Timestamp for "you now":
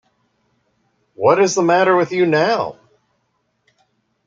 2.11-2.79